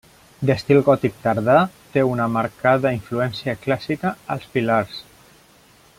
D'estil 0.49 0.79
gòtic 0.87 1.19
tardà, 1.25 1.57
té 1.97 2.05
una 2.13 2.27
marcada 2.37 2.95
influència 2.97 3.55
clàssica 3.67 4.17
als 4.37 4.53
pilars. 4.57 4.99